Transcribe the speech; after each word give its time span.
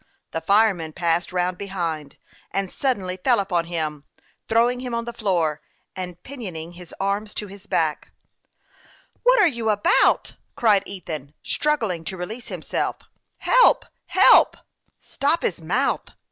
The 0.31 0.41
fireman 0.41 0.93
passed 0.93 1.31
round 1.31 1.59
behind, 1.59 2.17
and 2.49 2.71
suddenly 2.71 3.17
fell 3.23 3.39
upon 3.39 3.65
him, 3.65 4.05
throwing 4.47 4.79
him 4.79 4.95
on 4.95 5.05
the 5.05 5.13
floor, 5.13 5.61
and 5.95 6.23
pinioning 6.23 6.71
his 6.71 6.91
arms 6.99 7.35
to 7.35 7.45
his 7.45 7.67
back." 7.67 8.09
What 9.21 9.39
are 9.39 9.47
you 9.47 9.69
about?" 9.69 10.37
cried 10.55 10.81
Ethan, 10.87 11.35
struggling 11.43 12.03
to 12.05 12.17
release 12.17 12.47
himself." 12.47 12.95
Help! 13.53 13.85
help!" 14.07 14.53
284 14.57 14.57
HASTE 14.57 14.57
AND 14.57 14.57
WASTE, 14.57 14.59
OR" 14.89 14.97
Stop 15.17 15.41
his 15.43 15.61
mouth! 15.61 16.17